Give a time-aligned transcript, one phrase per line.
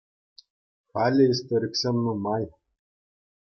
[0.91, 2.43] Халӗ историксем нумай.